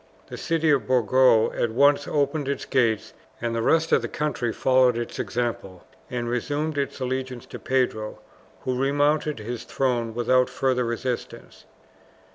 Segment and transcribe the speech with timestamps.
[0.29, 4.51] The city of Burgos at once opened its gates, and the rest of the country
[4.51, 8.17] followed its example, and resumed its allegiance to Pedro,
[8.61, 11.65] who remounted his throne without further resistance.